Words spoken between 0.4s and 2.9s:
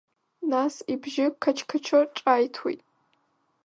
Нас, ибжьы қачқачо ҿааиҭуеит.